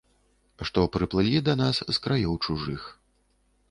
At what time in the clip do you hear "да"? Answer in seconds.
1.51-1.57